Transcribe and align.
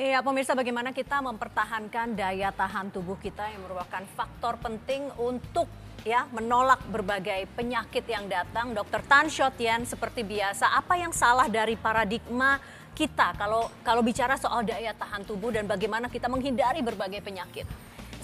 Iya, 0.00 0.24
pemirsa 0.24 0.56
bagaimana 0.56 0.96
kita 0.96 1.20
mempertahankan 1.20 2.16
daya 2.16 2.48
tahan 2.56 2.88
tubuh 2.88 3.20
kita 3.20 3.52
yang 3.52 3.68
merupakan 3.68 4.00
faktor 4.16 4.56
penting 4.56 5.12
untuk 5.20 5.68
ya 6.08 6.24
menolak 6.32 6.80
berbagai 6.88 7.44
penyakit 7.52 8.08
yang 8.08 8.24
datang. 8.24 8.72
Dr. 8.72 9.04
Tan 9.04 9.28
Shotian 9.28 9.84
seperti 9.84 10.24
biasa, 10.24 10.72
apa 10.72 10.96
yang 10.96 11.12
salah 11.12 11.52
dari 11.52 11.76
paradigma 11.76 12.56
kita 12.96 13.36
kalau 13.36 13.68
kalau 13.84 14.00
bicara 14.00 14.40
soal 14.40 14.64
daya 14.64 14.96
tahan 14.96 15.28
tubuh 15.28 15.52
dan 15.52 15.68
bagaimana 15.68 16.08
kita 16.08 16.32
menghindari 16.32 16.80
berbagai 16.80 17.20
penyakit? 17.20 17.68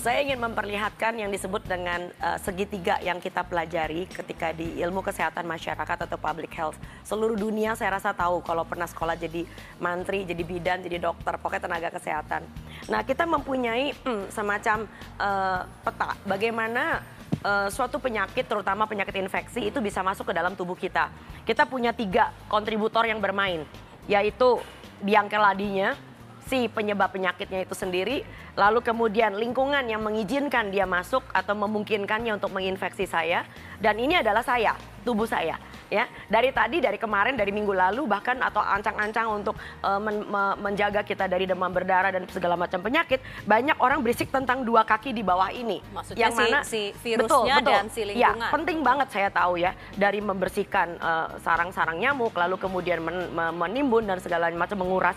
Saya 0.07 0.23
ingin 0.23 0.39
memperlihatkan 0.39 1.19
yang 1.19 1.35
disebut 1.35 1.67
dengan 1.67 2.07
uh, 2.23 2.39
segitiga 2.39 2.95
yang 3.03 3.19
kita 3.19 3.43
pelajari 3.43 4.07
ketika 4.07 4.55
di 4.55 4.79
ilmu 4.79 5.03
kesehatan 5.03 5.43
masyarakat 5.43 5.99
atau 6.07 6.15
public 6.15 6.55
health. 6.55 6.79
Seluruh 7.03 7.35
dunia 7.35 7.75
saya 7.75 7.99
rasa 7.99 8.15
tahu 8.15 8.39
kalau 8.47 8.63
pernah 8.63 8.87
sekolah 8.87 9.19
jadi 9.19 9.43
mantri, 9.83 10.23
jadi 10.23 10.47
bidan, 10.47 10.79
jadi 10.87 11.03
dokter, 11.03 11.35
pokoknya 11.43 11.67
tenaga 11.67 11.91
kesehatan. 11.91 12.47
Nah, 12.87 13.03
kita 13.03 13.27
mempunyai 13.27 13.99
hmm, 13.99 14.31
semacam 14.31 14.87
uh, 15.19 15.67
peta 15.83 16.15
bagaimana 16.23 17.03
uh, 17.43 17.67
suatu 17.67 17.99
penyakit, 17.99 18.47
terutama 18.47 18.87
penyakit 18.87 19.19
infeksi, 19.19 19.75
itu 19.75 19.83
bisa 19.83 20.07
masuk 20.07 20.31
ke 20.31 20.39
dalam 20.39 20.55
tubuh 20.55 20.79
kita. 20.79 21.11
Kita 21.43 21.67
punya 21.67 21.91
tiga 21.91 22.31
kontributor 22.47 23.11
yang 23.11 23.19
bermain, 23.19 23.67
yaitu 24.07 24.63
biang 25.03 25.27
keladinya, 25.27 25.99
si 26.47 26.71
penyebab 26.71 27.11
penyakitnya 27.11 27.67
itu 27.67 27.75
sendiri, 27.75 28.23
lalu 28.55 28.79
kemudian 28.81 29.35
lingkungan 29.35 29.83
yang 29.87 30.03
mengizinkan 30.03 30.71
dia 30.71 30.87
masuk 30.87 31.27
atau 31.35 31.55
memungkinkannya 31.59 32.39
untuk 32.39 32.55
menginfeksi 32.55 33.05
saya, 33.07 33.43
dan 33.83 33.99
ini 33.99 34.23
adalah 34.23 34.47
saya, 34.47 34.79
tubuh 35.03 35.27
saya. 35.27 35.59
Ya, 35.87 36.11
dari 36.27 36.51
tadi, 36.51 36.83
dari 36.83 36.99
kemarin, 36.99 37.39
dari 37.39 37.55
minggu 37.55 37.71
lalu, 37.71 38.11
bahkan 38.11 38.35
atau 38.43 38.59
ancang-ancang 38.59 39.31
untuk 39.31 39.55
uh, 39.87 40.03
men 40.03 40.27
menjaga 40.59 41.07
kita 41.07 41.31
dari 41.31 41.47
demam 41.47 41.71
berdarah 41.71 42.11
dan 42.11 42.27
segala 42.27 42.59
macam 42.59 42.83
penyakit, 42.83 43.23
banyak 43.47 43.79
orang 43.79 44.03
berisik 44.03 44.35
tentang 44.35 44.67
dua 44.67 44.83
kaki 44.83 45.15
di 45.15 45.23
bawah 45.23 45.47
ini. 45.55 45.79
Maksudnya 45.95 46.27
yang 46.27 46.35
si, 46.35 46.43
mana 46.43 46.59
si 46.67 46.83
virusnya 47.07 47.23
betul, 47.23 47.43
betul. 47.47 47.71
dan 47.71 47.87
si 47.87 48.01
ya, 48.03 48.07
lingkungan. 48.11 48.51
Ya, 48.51 48.51
penting 48.51 48.79
banget 48.83 49.09
saya 49.15 49.29
tahu 49.31 49.63
ya 49.63 49.79
dari 49.95 50.19
membersihkan 50.19 50.99
eh, 50.99 51.29
sarang-sarang 51.39 51.99
uh, 51.99 52.03
nyamuk, 52.03 52.35
lalu 52.35 52.59
kemudian 52.59 52.99
men 52.99 53.31
menimbun 53.55 54.11
dan 54.11 54.19
segala 54.19 54.51
macam 54.51 54.83
menguras 54.83 55.15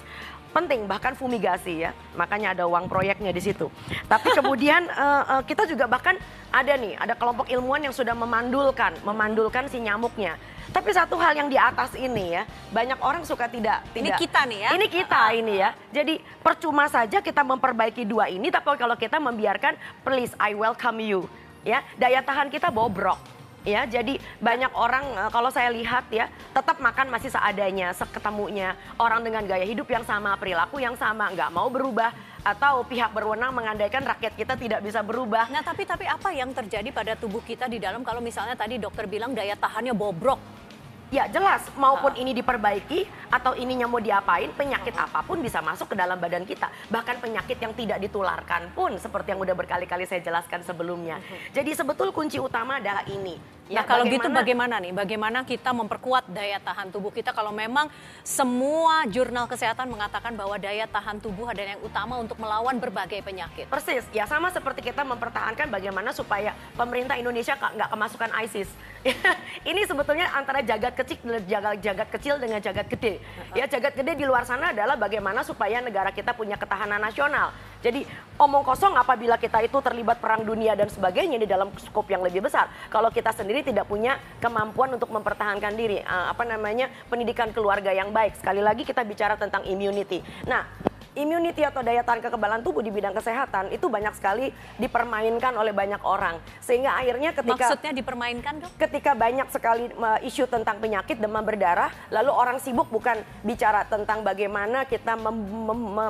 penting 0.52 0.86
bahkan 0.90 1.14
fumigasi 1.14 1.88
ya. 1.88 1.92
Makanya 2.18 2.58
ada 2.58 2.64
uang 2.66 2.90
proyeknya 2.90 3.30
di 3.30 3.42
situ. 3.42 3.70
Tapi 4.06 4.34
kemudian 4.34 4.90
uh, 4.92 5.24
uh, 5.40 5.42
kita 5.46 5.70
juga 5.70 5.86
bahkan 5.86 6.18
ada 6.50 6.74
nih 6.76 6.98
ada 6.98 7.14
kelompok 7.14 7.48
ilmuwan 7.50 7.86
yang 7.86 7.96
sudah 7.96 8.14
memandulkan 8.18 8.98
memandulkan 9.06 9.70
si 9.70 9.82
nyamuknya. 9.82 10.36
Tapi 10.70 10.94
satu 10.94 11.18
hal 11.18 11.34
yang 11.34 11.50
di 11.50 11.58
atas 11.58 11.98
ini 11.98 12.38
ya 12.38 12.46
banyak 12.70 13.02
orang 13.02 13.26
suka 13.26 13.50
tidak 13.50 13.82
ini 13.98 14.14
kita 14.14 14.46
nih 14.46 14.60
ya. 14.66 14.70
Ini 14.78 14.86
kita 14.86 15.22
uh, 15.30 15.32
ini 15.34 15.54
ya. 15.58 15.70
Jadi 15.90 16.22
percuma 16.46 16.86
saja 16.86 17.22
kita 17.26 17.42
memperbaiki 17.42 18.06
dua 18.06 18.30
ini 18.30 18.54
tapi 18.54 18.78
kalau 18.78 18.94
kita 18.94 19.18
membiarkan 19.18 19.74
please 20.06 20.34
I 20.38 20.54
welcome 20.54 21.02
you. 21.02 21.26
Ya 21.66 21.82
daya 21.98 22.22
tahan 22.22 22.54
kita 22.54 22.70
bobrok 22.70 23.39
ya 23.68 23.84
jadi 23.84 24.16
banyak 24.40 24.72
orang 24.72 25.06
eh, 25.16 25.30
kalau 25.32 25.52
saya 25.52 25.70
lihat 25.74 26.08
ya 26.12 26.32
tetap 26.56 26.80
makan 26.80 27.12
masih 27.12 27.32
seadanya 27.32 27.92
seketemunya 27.92 28.76
orang 28.96 29.24
dengan 29.24 29.44
gaya 29.44 29.68
hidup 29.68 29.88
yang 29.92 30.04
sama 30.08 30.36
perilaku 30.40 30.80
yang 30.80 30.96
sama 30.96 31.32
nggak 31.32 31.52
mau 31.52 31.68
berubah 31.68 32.12
atau 32.40 32.88
pihak 32.88 33.12
berwenang 33.12 33.52
mengandaikan 33.52 34.00
rakyat 34.00 34.32
kita 34.40 34.56
tidak 34.56 34.80
bisa 34.80 35.04
berubah. 35.04 35.52
Nah 35.52 35.60
tapi 35.60 35.84
tapi 35.84 36.08
apa 36.08 36.32
yang 36.32 36.56
terjadi 36.56 36.88
pada 36.96 37.20
tubuh 37.20 37.44
kita 37.44 37.68
di 37.68 37.84
dalam 37.84 38.00
kalau 38.00 38.24
misalnya 38.24 38.56
tadi 38.56 38.80
dokter 38.80 39.12
bilang 39.12 39.36
daya 39.36 39.60
tahannya 39.60 39.92
bobrok 39.92 40.40
Ya 41.10 41.26
jelas, 41.26 41.66
maupun 41.74 42.14
ini 42.14 42.38
diperbaiki 42.38 43.10
atau 43.34 43.58
ininya 43.58 43.90
mau 43.90 43.98
diapain, 43.98 44.54
penyakit 44.54 44.94
apa 44.94 45.26
pun 45.26 45.42
bisa 45.42 45.58
masuk 45.58 45.90
ke 45.90 45.96
dalam 45.98 46.22
badan 46.22 46.46
kita. 46.46 46.70
Bahkan 46.94 47.18
penyakit 47.18 47.58
yang 47.58 47.74
tidak 47.74 47.98
ditularkan 47.98 48.70
pun 48.78 48.94
seperti 49.02 49.34
yang 49.34 49.42
udah 49.42 49.58
berkali-kali 49.58 50.06
saya 50.06 50.22
jelaskan 50.22 50.62
sebelumnya. 50.62 51.18
Jadi 51.50 51.74
sebetul 51.74 52.14
kunci 52.14 52.38
utama 52.38 52.78
adalah 52.78 53.02
ini. 53.10 53.59
Ya, 53.70 53.82
nah 53.82 53.86
kalau 53.86 54.02
gitu 54.10 54.26
bagaimana, 54.26 54.34
gitu 54.34 54.40
bagaimana 54.42 54.76
nih? 54.82 54.94
Bagaimana 54.98 55.40
kita 55.46 55.70
memperkuat 55.78 56.26
daya 56.34 56.58
tahan 56.58 56.90
tubuh 56.90 57.14
kita 57.14 57.38
kalau 57.38 57.54
memang 57.54 57.86
semua 58.26 59.06
jurnal 59.06 59.46
kesehatan 59.46 59.86
mengatakan 59.94 60.34
bahwa 60.34 60.58
daya 60.58 60.90
tahan 60.90 61.22
tubuh 61.22 61.46
adalah 61.46 61.78
yang 61.78 61.84
utama 61.86 62.18
untuk 62.18 62.42
melawan 62.42 62.82
berbagai 62.82 63.22
penyakit. 63.22 63.70
Persis, 63.70 64.02
ya 64.10 64.26
sama 64.26 64.50
seperti 64.50 64.90
kita 64.90 65.06
mempertahankan 65.06 65.70
bagaimana 65.70 66.10
supaya 66.10 66.58
pemerintah 66.74 67.14
Indonesia 67.22 67.54
nggak 67.54 67.94
kemasukan 67.94 68.30
ISIS. 68.42 68.74
ini 69.70 69.86
sebetulnya 69.86 70.34
antara 70.34 70.66
jagat 70.66 70.98
kecil 70.98 71.38
jagat 71.46 71.78
jagat 71.78 72.10
kecil 72.10 72.42
dengan 72.42 72.58
jagat 72.66 72.90
gede. 72.90 73.22
Ya 73.54 73.70
jagat 73.70 73.94
gede 73.94 74.18
di 74.18 74.26
luar 74.26 74.50
sana 74.50 74.74
adalah 74.74 74.98
bagaimana 74.98 75.46
supaya 75.46 75.78
negara 75.78 76.10
kita 76.10 76.34
punya 76.34 76.58
ketahanan 76.58 76.98
nasional. 76.98 77.54
Jadi 77.80 78.04
omong 78.36 78.68
kosong 78.68 78.92
apabila 79.00 79.40
kita 79.40 79.64
itu 79.64 79.80
terlibat 79.80 80.20
perang 80.20 80.44
dunia 80.44 80.76
dan 80.76 80.92
sebagainya 80.92 81.40
di 81.40 81.48
dalam 81.48 81.72
skop 81.80 82.12
yang 82.12 82.20
lebih 82.20 82.44
besar. 82.44 82.68
Kalau 82.92 83.08
kita 83.08 83.32
sendiri 83.32 83.59
tidak 83.64 83.86
punya 83.90 84.18
kemampuan 84.40 84.96
untuk 84.96 85.10
mempertahankan 85.12 85.74
diri, 85.76 86.02
eh, 86.02 86.26
apa 86.30 86.44
namanya 86.44 86.90
pendidikan 87.08 87.52
keluarga 87.52 87.94
yang 87.94 88.10
baik. 88.10 88.38
Sekali 88.40 88.64
lagi 88.64 88.86
kita 88.86 89.04
bicara 89.04 89.36
tentang 89.36 89.66
immunity. 89.68 90.22
Nah, 90.48 90.66
immunity 91.18 91.66
atau 91.66 91.84
daya 91.84 92.06
tahan 92.06 92.24
kekebalan 92.24 92.62
tubuh 92.64 92.80
di 92.80 92.94
bidang 92.94 93.12
kesehatan 93.12 93.74
itu 93.76 93.92
banyak 93.92 94.14
sekali 94.16 94.56
dipermainkan 94.78 95.52
oleh 95.58 95.74
banyak 95.76 96.00
orang 96.06 96.38
sehingga 96.62 96.96
akhirnya 96.96 97.36
ketika 97.36 97.66
maksudnya 97.66 97.92
dipermainkan 97.92 98.54
dong 98.62 98.72
ketika 98.78 99.12
banyak 99.18 99.48
sekali 99.52 99.92
uh, 100.00 100.20
isu 100.22 100.46
tentang 100.46 100.78
penyakit 100.78 101.18
demam 101.18 101.42
berdarah 101.42 101.90
lalu 102.14 102.32
orang 102.32 102.58
sibuk 102.62 102.88
bukan 102.88 103.20
bicara 103.42 103.84
tentang 103.90 104.22
bagaimana 104.22 104.86
kita 104.86 105.18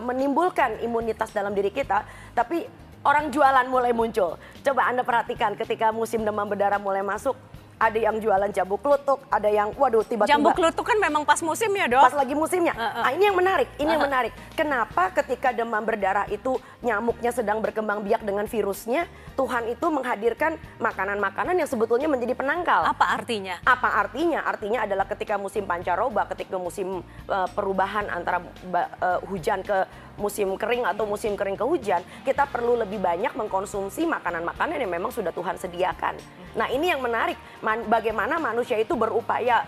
menimbulkan 0.03 0.77
imunitas 0.83 1.33
dalam 1.33 1.55
diri 1.55 1.73
kita 1.73 2.03
tapi 2.35 2.88
orang 3.05 3.31
jualan 3.31 3.65
mulai 3.67 3.91
muncul 3.95 4.35
coba 4.63 4.81
anda 4.87 5.03
perhatikan 5.05 5.55
ketika 5.55 5.93
musim 5.93 6.23
demam 6.23 6.47
berdarah 6.47 6.79
mulai 6.81 7.03
masuk 7.03 7.37
ada 7.79 7.95
yang 7.95 8.19
jualan 8.19 8.51
jambu 8.51 8.75
klutuk, 8.75 9.23
ada 9.31 9.47
yang 9.47 9.71
waduh 9.79 10.03
tiba-tiba 10.03 10.35
jambu 10.35 10.51
klutuk 10.51 10.83
kan 10.83 10.99
memang 10.99 11.23
pas 11.23 11.39
musimnya 11.39 11.87
dong. 11.87 12.03
Pas 12.03 12.11
lagi 12.11 12.35
musimnya. 12.35 12.75
Uh, 12.75 12.83
uh. 12.83 13.03
Nah, 13.07 13.11
ini 13.15 13.23
yang 13.31 13.37
menarik, 13.39 13.67
ini 13.79 13.87
uh, 13.87 13.93
yang 13.95 14.03
menarik. 14.03 14.33
Kenapa 14.53 15.15
ketika 15.15 15.55
demam 15.55 15.79
berdarah 15.87 16.27
itu 16.27 16.59
nyamuknya 16.83 17.31
sedang 17.31 17.63
berkembang 17.63 18.03
biak 18.03 18.21
dengan 18.27 18.43
virusnya, 18.45 19.07
Tuhan 19.39 19.71
itu 19.71 19.87
menghadirkan 19.87 20.59
makanan-makanan 20.83 21.55
yang 21.55 21.69
sebetulnya 21.71 22.11
menjadi 22.11 22.35
penangkal. 22.35 22.83
Apa 22.83 23.15
artinya? 23.15 23.55
Apa 23.63 24.03
artinya? 24.03 24.43
Artinya 24.43 24.83
adalah 24.83 25.07
ketika 25.07 25.39
musim 25.39 25.63
pancaroba, 25.63 26.27
ketika 26.35 26.59
musim 26.59 26.99
uh, 27.31 27.47
perubahan 27.55 28.11
antara 28.11 28.43
uh, 28.43 29.23
hujan 29.31 29.63
ke 29.63 29.87
musim 30.19 30.53
kering 30.59 30.85
atau 30.85 31.07
musim 31.07 31.33
kering 31.33 31.55
ke 31.55 31.65
hujan, 31.65 32.03
kita 32.27 32.45
perlu 32.45 32.75
lebih 32.75 32.99
banyak 32.99 33.33
mengkonsumsi 33.33 34.05
makanan-makanan 34.05 34.77
yang 34.77 34.91
memang 34.91 35.09
sudah 35.09 35.31
Tuhan 35.31 35.55
sediakan. 35.55 36.19
Nah, 36.59 36.67
ini 36.69 36.91
yang 36.91 36.99
menarik, 36.99 37.39
man, 37.63 37.87
bagaimana 37.87 38.37
manusia 38.37 38.77
itu 38.77 38.93
berupaya 38.93 39.65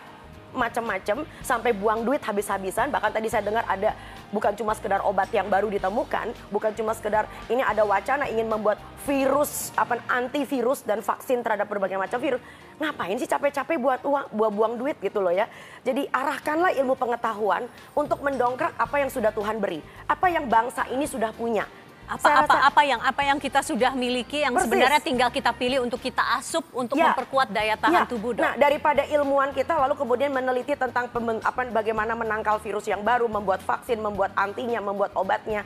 macam-macam 0.52 1.24
sampai 1.40 1.72
buang 1.72 2.04
duit 2.04 2.20
habis-habisan 2.20 2.92
bahkan 2.92 3.08
tadi 3.08 3.32
saya 3.32 3.44
dengar 3.48 3.64
ada 3.68 3.96
bukan 4.32 4.56
cuma 4.58 4.74
sekedar 4.74 5.04
obat 5.04 5.30
yang 5.36 5.48
baru 5.52 5.68
ditemukan 5.68 6.32
bukan 6.50 6.72
cuma 6.74 6.96
sekedar 6.96 7.30
ini 7.52 7.62
ada 7.62 7.84
wacana 7.84 8.28
ingin 8.28 8.48
membuat 8.48 8.80
virus 9.06 9.76
apa 9.76 10.00
antivirus 10.08 10.86
dan 10.86 11.02
vaksin 11.02 11.42
terhadap 11.42 11.66
berbagai 11.68 11.98
macam 11.98 12.18
virus. 12.22 12.42
Ngapain 12.82 13.14
sih 13.18 13.30
capek-capek 13.30 13.78
buat 13.78 14.02
uang 14.02 14.26
buat 14.34 14.52
buang 14.54 14.74
duit 14.78 14.98
gitu 15.02 15.22
loh 15.22 15.34
ya? 15.34 15.46
Jadi 15.86 16.10
arahkanlah 16.10 16.74
ilmu 16.82 16.98
pengetahuan 16.98 17.70
untuk 17.94 18.22
mendongkrak 18.26 18.74
apa 18.78 18.96
yang 19.02 19.10
sudah 19.10 19.30
Tuhan 19.34 19.62
beri 19.62 19.82
apa 20.06 20.28
yang 20.30 20.50
bangsa 20.50 20.88
ini 20.90 21.06
sudah 21.06 21.34
punya 21.34 21.66
apa 22.12 22.30
apa 22.44 22.56
apa 22.68 22.82
yang 22.84 23.00
apa 23.00 23.22
yang 23.24 23.40
kita 23.40 23.64
sudah 23.64 23.96
miliki 23.96 24.44
yang 24.44 24.52
Persis. 24.52 24.68
sebenarnya 24.68 25.00
tinggal 25.00 25.30
kita 25.32 25.56
pilih 25.56 25.80
untuk 25.80 26.04
kita 26.04 26.20
asup 26.36 26.68
untuk 26.76 27.00
ya. 27.00 27.16
memperkuat 27.16 27.48
daya 27.56 27.80
tahan 27.80 28.04
ya. 28.04 28.10
tubuh 28.10 28.36
dok. 28.36 28.44
Nah 28.44 28.54
daripada 28.60 29.08
ilmuwan 29.08 29.56
kita 29.56 29.80
lalu 29.80 29.96
kemudian 29.96 30.36
meneliti 30.36 30.76
tentang 30.76 31.08
apa 31.08 31.62
bagaimana 31.72 32.12
menangkal 32.12 32.60
virus 32.60 32.84
yang 32.92 33.00
baru, 33.00 33.32
membuat 33.32 33.64
vaksin, 33.64 34.04
membuat 34.04 34.36
antinya, 34.36 34.84
membuat 34.84 35.16
obatnya 35.16 35.64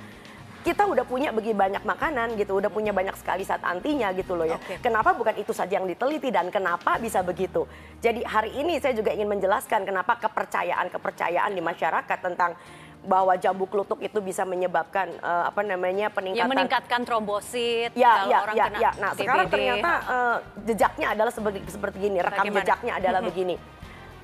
kita 0.66 0.82
udah 0.82 1.06
punya 1.06 1.30
bagi 1.30 1.54
banyak 1.54 1.86
makanan 1.86 2.42
gitu, 2.42 2.58
udah 2.58 2.74
punya 2.74 2.90
banyak 2.90 3.14
sekali 3.22 3.46
saat 3.46 3.62
antinya 3.62 4.10
gitu 4.18 4.34
loh 4.34 4.50
ya. 4.50 4.58
Okay. 4.58 4.82
Kenapa 4.82 5.14
bukan 5.14 5.38
itu 5.38 5.54
saja 5.54 5.78
yang 5.78 5.86
diteliti 5.86 6.34
dan 6.34 6.50
kenapa 6.50 6.98
bisa 6.98 7.22
begitu? 7.22 7.70
Jadi 8.02 8.26
hari 8.26 8.50
ini 8.58 8.82
saya 8.82 8.98
juga 8.98 9.14
ingin 9.14 9.30
menjelaskan 9.30 9.86
kenapa 9.86 10.18
kepercayaan-kepercayaan 10.18 11.54
di 11.54 11.62
masyarakat 11.62 12.18
tentang 12.18 12.58
bahwa 13.06 13.34
jambu 13.38 13.70
klutuk 13.70 14.02
itu 14.02 14.20
bisa 14.20 14.44
menyebabkan 14.44 15.14
uh, 15.22 15.48
apa 15.48 15.62
namanya 15.62 16.10
peningkatan 16.10 16.50
ya, 16.50 16.52
meningkatkan 16.52 17.02
trombosit 17.06 17.94
ya 17.94 18.26
ya 18.26 18.38
orang 18.44 18.56
ya, 18.58 18.66
kena 18.68 18.80
ya. 18.82 18.92
nah 18.98 19.12
DBD. 19.14 19.22
sekarang 19.22 19.46
ternyata 19.48 19.92
uh, 20.10 20.38
jejaknya 20.66 21.08
adalah 21.14 21.32
seperti 21.32 21.60
seperti 21.70 21.98
gini 22.02 22.18
rekam 22.20 22.44
Bagaimana? 22.44 22.66
jejaknya 22.66 22.94
adalah 22.98 23.22
begini 23.30 23.56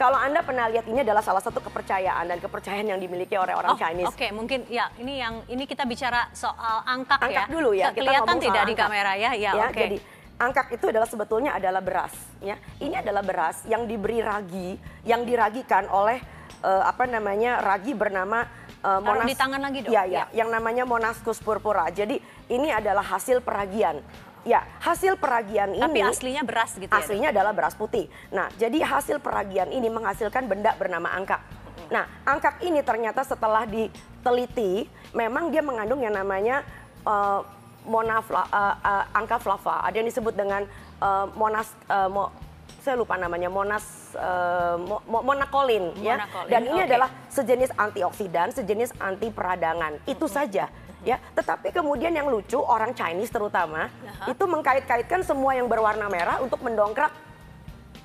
kalau 0.02 0.18
Anda 0.18 0.42
pernah 0.42 0.66
lihat 0.66 0.90
ini 0.90 1.06
adalah 1.06 1.22
salah 1.22 1.46
satu 1.46 1.62
kepercayaan 1.62 2.26
dan 2.26 2.42
kepercayaan 2.42 2.90
yang 2.90 2.98
dimiliki 2.98 3.38
oleh 3.38 3.54
orang 3.54 3.78
oh, 3.78 3.78
Chinese. 3.78 4.10
Oke, 4.10 4.26
okay. 4.26 4.30
mungkin 4.34 4.66
ya 4.66 4.90
ini 4.98 5.22
yang 5.22 5.46
ini 5.46 5.70
kita 5.70 5.86
bicara 5.86 6.26
soal 6.34 6.82
angkak, 6.90 7.22
angkak 7.22 7.46
ya. 7.46 7.54
dulu 7.54 7.70
ya. 7.78 7.94
Kita 7.94 8.10
Kelihatan 8.10 8.38
tidak 8.42 8.64
di 8.66 8.74
kamera 8.74 9.14
ya. 9.14 9.38
Ya, 9.38 9.54
ya 9.54 9.70
oke. 9.70 9.78
Okay. 9.78 9.84
Jadi 9.86 9.98
angkak 10.42 10.68
itu 10.74 10.86
adalah 10.90 11.06
sebetulnya 11.06 11.54
adalah 11.54 11.86
beras 11.86 12.18
ya. 12.42 12.58
Ini 12.82 13.06
adalah 13.06 13.22
beras 13.22 13.62
yang 13.70 13.86
diberi 13.86 14.26
ragi, 14.26 14.74
yang 15.06 15.22
diragikan 15.22 15.86
oleh 15.94 16.18
uh, 16.66 16.84
apa 16.90 17.06
namanya 17.06 17.62
ragi 17.62 17.94
bernama 17.94 18.46
Uh, 18.82 18.98
monas, 18.98 19.30
di 19.30 19.38
tangan 19.38 19.62
lagi 19.62 19.80
dong. 19.86 19.94
Ya, 19.94 20.04
ya, 20.10 20.26
ya, 20.26 20.42
yang 20.42 20.50
namanya 20.50 20.90
Monascus 20.90 21.38
purpura. 21.38 21.86
Jadi 21.94 22.18
ini 22.50 22.74
adalah 22.74 23.06
hasil 23.06 23.46
peragian. 23.46 24.02
Ya, 24.42 24.66
hasil 24.82 25.22
peragian 25.22 25.78
Tapi 25.78 26.02
ini. 26.02 26.02
Tapi 26.02 26.18
aslinya 26.18 26.42
beras 26.42 26.74
gitu 26.74 26.90
aslinya 26.90 26.98
ya? 26.98 27.06
Aslinya 27.06 27.30
adalah 27.30 27.54
beras 27.54 27.78
putih. 27.78 28.10
Nah, 28.34 28.50
jadi 28.58 28.82
hasil 28.82 29.22
peragian 29.22 29.70
ini 29.70 29.86
menghasilkan 29.86 30.50
benda 30.50 30.74
bernama 30.74 31.14
angkak. 31.14 31.46
Nah, 31.94 32.10
angkak 32.26 32.58
ini 32.66 32.82
ternyata 32.82 33.22
setelah 33.22 33.70
diteliti, 33.70 34.90
memang 35.14 35.54
dia 35.54 35.62
mengandung 35.62 36.02
yang 36.02 36.18
namanya 36.18 36.66
uh, 37.06 37.46
monafla, 37.86 38.50
uh, 38.50 38.76
uh, 38.82 39.06
angka 39.14 39.38
flava. 39.38 39.86
Ada 39.86 40.02
yang 40.02 40.10
disebut 40.10 40.34
dengan 40.34 40.66
uh, 40.98 41.30
monas, 41.38 41.70
uh, 41.86 42.10
mo, 42.10 42.34
saya 42.82 42.98
lupa 42.98 43.14
namanya 43.14 43.48
monas 43.48 44.12
uh, 44.18 44.76
mo, 44.82 45.06
mo, 45.06 45.22
monakolin, 45.22 45.94
ya. 46.02 46.26
Dan 46.50 46.66
ini 46.66 46.82
okay. 46.82 46.90
adalah 46.90 47.10
sejenis 47.30 47.72
antioksidan, 47.78 48.50
sejenis 48.52 48.98
anti 48.98 49.30
peradangan. 49.30 50.02
Itu 50.10 50.26
saja 50.26 50.66
ya. 51.06 51.18
Tetapi 51.38 51.70
kemudian 51.70 52.14
yang 52.14 52.30
lucu 52.30 52.58
orang 52.58 52.98
Chinese 52.98 53.30
terutama 53.30 53.90
uh-huh. 53.90 54.34
itu 54.34 54.44
mengkait-kaitkan 54.50 55.22
semua 55.22 55.54
yang 55.54 55.70
berwarna 55.70 56.10
merah 56.10 56.42
untuk 56.42 56.62
mendongkrak 56.66 57.14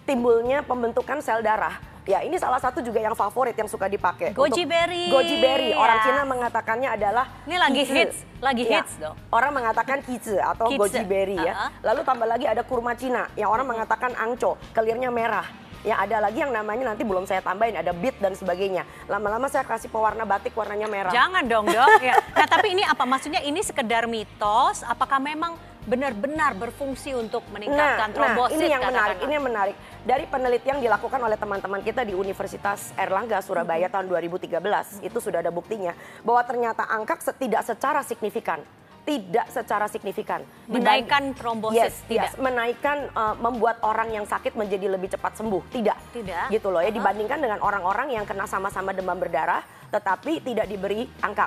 timbulnya 0.04 0.60
pembentukan 0.60 1.24
sel 1.24 1.40
darah. 1.40 1.95
Ya, 2.06 2.22
ini 2.22 2.38
salah 2.38 2.62
satu 2.62 2.78
juga 2.78 3.02
yang 3.02 3.18
favorit 3.18 3.58
yang 3.58 3.66
suka 3.66 3.90
dipakai. 3.90 4.30
Goji 4.30 4.62
berry. 4.62 5.10
Goji 5.10 5.42
berry. 5.42 5.74
Orang 5.74 5.98
ya. 5.98 6.04
Cina 6.06 6.22
mengatakannya 6.22 6.88
adalah 6.94 7.26
Ini 7.50 7.56
lagi 7.58 7.82
kizi. 7.82 7.98
hits, 7.98 8.18
lagi 8.38 8.62
ya. 8.62 8.78
hits 8.78 8.94
dong. 9.02 9.18
Orang 9.34 9.50
mengatakan 9.50 9.98
kizi 10.06 10.38
atau 10.38 10.70
kizi. 10.70 10.78
goji 10.78 11.02
berry 11.02 11.34
ya. 11.34 11.50
Uh 11.50 11.58
-huh. 11.66 11.70
Lalu 11.82 12.00
tambah 12.06 12.26
lagi 12.30 12.46
ada 12.46 12.62
kurma 12.62 12.94
Cina 12.94 13.26
yang 13.34 13.50
orang 13.50 13.66
mengatakan 13.66 14.14
angco, 14.14 14.54
kelirnya 14.70 15.10
merah. 15.10 15.50
Ya 15.82 15.98
ada 16.02 16.18
lagi 16.18 16.42
yang 16.42 16.54
namanya 16.54 16.94
nanti 16.94 17.02
belum 17.02 17.26
saya 17.26 17.42
tambahin 17.42 17.78
ada 17.78 17.90
beat 17.90 18.18
dan 18.22 18.34
sebagainya. 18.38 18.86
Lama-lama 19.10 19.50
saya 19.50 19.66
kasih 19.66 19.90
pewarna 19.90 20.22
batik 20.22 20.54
warnanya 20.54 20.86
merah. 20.86 21.10
Jangan 21.10 21.42
dong 21.46 21.66
dok. 21.70 21.90
ya. 22.06 22.14
Nah 22.38 22.46
tapi 22.46 22.74
ini 22.74 22.82
apa 22.86 23.02
maksudnya 23.02 23.42
ini 23.42 23.62
sekedar 23.66 24.06
mitos? 24.06 24.86
Apakah 24.86 25.18
memang 25.18 25.58
benar-benar 25.86 26.58
berfungsi 26.58 27.14
untuk 27.14 27.46
meningkatkan 27.54 28.10
nah, 28.10 28.14
trombosit? 28.14 28.58
Nah 28.58 28.60
ini 28.60 28.66
yang 28.74 28.82
menarik. 28.82 29.16
Ini 29.22 29.32
yang 29.38 29.46
menarik. 29.46 29.76
Dari 30.02 30.24
penelitian 30.26 30.74
yang 30.78 30.82
dilakukan 30.90 31.20
oleh 31.22 31.38
teman-teman 31.38 31.80
kita 31.80 32.02
di 32.02 32.12
Universitas 32.12 32.90
Erlangga 32.98 33.38
Surabaya 33.40 33.86
hmm. 33.86 33.94
tahun 33.94 34.06
2013 34.10 35.06
itu 35.06 35.18
sudah 35.22 35.40
ada 35.40 35.54
buktinya 35.54 35.94
bahwa 36.26 36.42
ternyata 36.42 36.84
angka 36.90 37.16
tidak 37.38 37.62
secara 37.64 38.02
signifikan 38.02 38.60
tidak 39.06 39.46
secara 39.54 39.86
signifikan. 39.86 40.42
Menaikkan 40.66 41.30
trombosit 41.38 41.78
yes, 41.78 42.02
tidak. 42.10 42.34
Yes, 42.34 42.42
menaikkan 42.42 43.06
uh, 43.14 43.38
membuat 43.38 43.78
orang 43.86 44.10
yang 44.10 44.26
sakit 44.26 44.58
menjadi 44.58 44.90
lebih 44.90 45.14
cepat 45.14 45.38
sembuh. 45.38 45.62
Tidak. 45.70 45.98
Tidak. 46.10 46.46
Gitu 46.50 46.68
loh 46.68 46.82
ya 46.82 46.90
dibandingkan 46.90 47.38
dengan 47.38 47.62
orang-orang 47.62 48.18
yang 48.18 48.26
kena 48.26 48.50
sama-sama 48.50 48.90
demam 48.90 49.14
berdarah 49.14 49.62
tetapi 49.94 50.42
tidak 50.42 50.66
diberi 50.66 51.06
angka. 51.22 51.46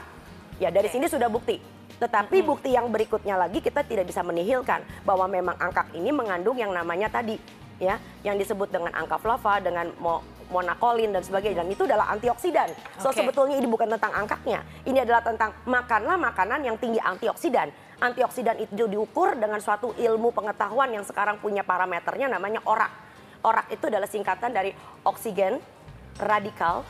Ya 0.55 0.71
dari 0.71 0.87
okay. 0.87 0.95
sini 0.95 1.11
sudah 1.11 1.27
bukti. 1.27 1.78
Tetapi 1.99 2.41
hmm. 2.41 2.47
bukti 2.47 2.69
yang 2.71 2.87
berikutnya 2.87 3.35
lagi 3.35 3.59
kita 3.59 3.83
tidak 3.83 4.07
bisa 4.07 4.23
menihilkan 4.23 4.81
bahwa 5.03 5.27
memang 5.27 5.55
angka 5.59 5.85
ini 5.91 6.09
mengandung 6.15 6.55
yang 6.55 6.71
namanya 6.71 7.11
tadi 7.11 7.35
ya 7.79 7.95
yang 8.27 8.35
disebut 8.35 8.71
dengan 8.71 8.91
angka 8.91 9.19
flava 9.19 9.63
dengan 9.63 9.91
mo 9.99 10.23
monakolin 10.49 11.13
dan 11.13 11.21
sebagainya 11.21 11.61
dan 11.61 11.69
itu 11.69 11.85
adalah 11.85 12.09
antioksidan. 12.09 12.73
So 12.97 13.13
okay. 13.13 13.21
sebetulnya 13.21 13.61
ini 13.61 13.69
bukan 13.69 13.85
tentang 13.85 14.09
angkaknya. 14.17 14.65
Ini 14.81 15.05
adalah 15.05 15.21
tentang 15.21 15.53
makanlah 15.69 16.17
makanan 16.17 16.65
yang 16.65 16.75
tinggi 16.81 16.97
antioksidan. 16.97 17.69
Antioksidan 18.01 18.57
itu 18.57 18.89
diukur 18.89 19.37
dengan 19.37 19.61
suatu 19.61 19.93
ilmu 19.93 20.33
pengetahuan 20.33 20.89
yang 20.89 21.05
sekarang 21.05 21.37
punya 21.37 21.61
parameternya 21.61 22.33
namanya 22.33 22.65
ORAK. 22.65 22.91
ORAK 23.45 23.67
itu 23.77 23.93
adalah 23.93 24.09
singkatan 24.09 24.49
dari 24.49 24.73
oksigen, 25.05 25.61
radikal, 26.17 26.81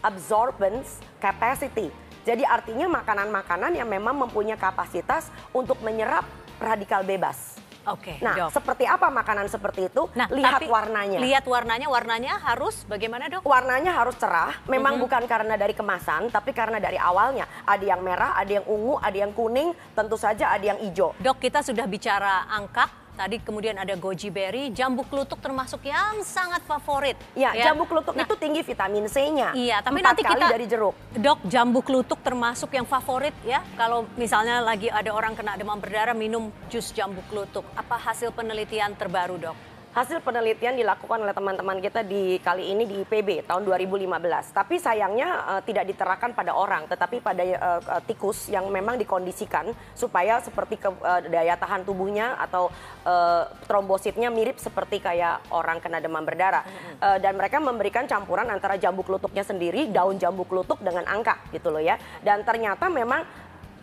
absorbance, 0.00 1.02
capacity. 1.18 1.90
Jadi 2.28 2.44
artinya 2.44 2.92
makanan-makanan 2.92 3.72
yang 3.72 3.88
memang 3.88 4.28
mempunyai 4.28 4.60
kapasitas 4.60 5.32
untuk 5.48 5.80
menyerap 5.80 6.28
radikal 6.60 7.00
bebas. 7.00 7.56
Oke. 7.88 8.12
Okay, 8.12 8.16
nah, 8.20 8.36
dok. 8.36 8.52
seperti 8.52 8.84
apa 8.84 9.08
makanan 9.08 9.48
seperti 9.48 9.88
itu? 9.88 10.12
Nah, 10.12 10.28
lihat 10.28 10.60
tapi, 10.60 10.68
warnanya. 10.68 11.24
Lihat 11.24 11.48
warnanya, 11.48 11.88
warnanya 11.88 12.36
harus 12.36 12.84
bagaimana 12.84 13.32
dok? 13.32 13.48
Warnanya 13.48 13.96
harus 13.96 14.12
cerah. 14.20 14.60
Memang 14.68 15.00
mm 15.00 15.00
-hmm. 15.00 15.04
bukan 15.08 15.22
karena 15.24 15.56
dari 15.56 15.72
kemasan, 15.72 16.28
tapi 16.28 16.52
karena 16.52 16.76
dari 16.76 17.00
awalnya. 17.00 17.48
Ada 17.64 17.96
yang 17.96 18.04
merah, 18.04 18.36
ada 18.36 18.60
yang 18.60 18.66
ungu, 18.68 19.00
ada 19.00 19.16
yang 19.16 19.32
kuning, 19.32 19.72
tentu 19.96 20.20
saja 20.20 20.52
ada 20.52 20.68
yang 20.68 20.76
hijau. 20.84 21.16
Dok, 21.16 21.40
kita 21.40 21.64
sudah 21.64 21.88
bicara 21.88 22.44
angka 22.52 23.07
Tadi 23.18 23.42
kemudian 23.42 23.74
ada 23.74 23.98
goji 23.98 24.30
berry, 24.30 24.70
jambu 24.70 25.02
klutuk 25.02 25.42
termasuk 25.42 25.82
yang 25.90 26.22
sangat 26.22 26.62
favorit. 26.62 27.18
Ya, 27.34 27.50
ya. 27.50 27.74
jambu 27.74 27.82
klutuk 27.90 28.14
nah, 28.14 28.22
itu 28.22 28.38
tinggi 28.38 28.62
vitamin 28.62 29.10
C-nya. 29.10 29.58
Iya, 29.58 29.82
tapi 29.82 29.98
nanti 29.98 30.22
kita 30.22 30.46
dari 30.46 30.70
jeruk. 30.70 30.94
Dok, 31.18 31.42
jambu 31.50 31.82
klutuk 31.82 32.22
termasuk 32.22 32.70
yang 32.78 32.86
favorit 32.86 33.34
ya. 33.42 33.58
Kalau 33.74 34.06
misalnya 34.14 34.62
lagi 34.62 34.86
ada 34.86 35.10
orang 35.10 35.34
kena 35.34 35.58
demam 35.58 35.82
berdarah 35.82 36.14
minum 36.14 36.54
jus 36.70 36.94
jambu 36.94 37.18
klutuk. 37.26 37.66
Apa 37.74 37.98
hasil 37.98 38.30
penelitian 38.30 38.94
terbaru, 38.94 39.34
Dok? 39.50 39.77
Hasil 39.98 40.22
penelitian 40.22 40.78
dilakukan 40.78 41.26
oleh 41.26 41.34
teman-teman 41.34 41.82
kita 41.82 42.06
di 42.06 42.38
kali 42.38 42.70
ini 42.70 42.86
di 42.86 43.02
IPB 43.02 43.50
tahun 43.50 43.66
2015. 43.66 44.06
Tapi 44.54 44.78
sayangnya 44.78 45.42
uh, 45.42 45.62
tidak 45.66 45.90
diterapkan 45.90 46.38
pada 46.38 46.54
orang, 46.54 46.86
tetapi 46.86 47.18
pada 47.18 47.42
uh, 47.42 47.98
tikus 48.06 48.46
yang 48.46 48.70
memang 48.70 48.94
dikondisikan 48.94 49.74
supaya 49.98 50.38
seperti 50.38 50.78
ke, 50.78 50.86
uh, 50.86 51.18
daya 51.26 51.58
tahan 51.58 51.82
tubuhnya 51.82 52.38
atau 52.38 52.70
uh, 53.02 53.50
trombositnya 53.66 54.30
mirip 54.30 54.62
seperti 54.62 55.02
kayak 55.02 55.42
orang 55.50 55.82
kena 55.82 55.98
demam 55.98 56.22
berdarah. 56.22 56.62
Uh, 57.02 57.18
dan 57.18 57.34
mereka 57.34 57.58
memberikan 57.58 58.06
campuran 58.06 58.46
antara 58.54 58.78
jambu 58.78 59.02
kelutuknya 59.02 59.42
sendiri, 59.42 59.90
daun 59.90 60.14
jambu 60.14 60.46
kelutuk 60.46 60.78
dengan 60.78 61.10
angka 61.10 61.42
gitu 61.50 61.74
loh 61.74 61.82
ya. 61.82 61.98
Dan 62.22 62.46
ternyata 62.46 62.86
memang 62.86 63.26